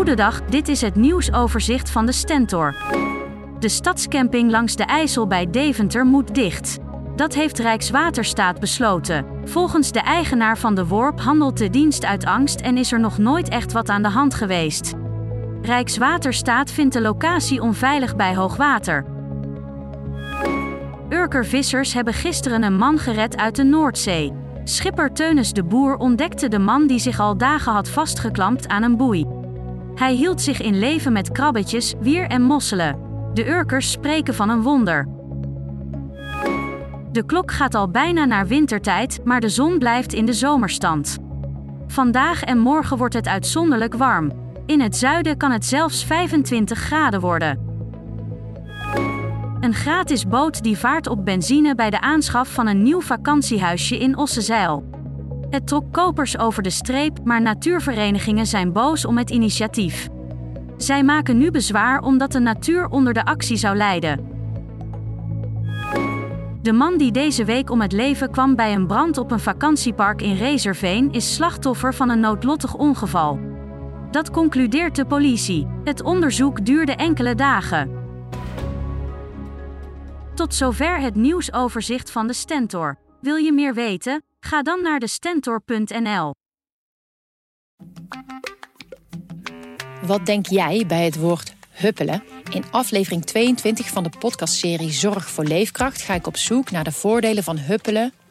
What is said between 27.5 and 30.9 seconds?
had vastgeklampt aan een boei. Hij hield zich in